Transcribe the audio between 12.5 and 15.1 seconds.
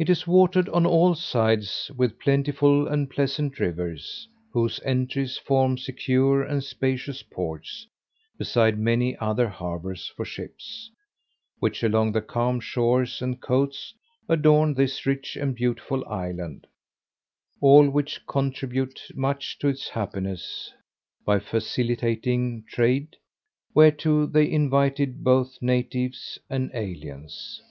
shores and coasts adorn this